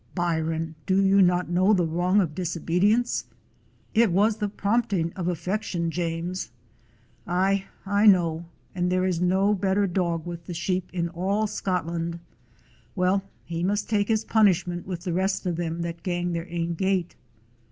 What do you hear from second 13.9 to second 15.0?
take his punishment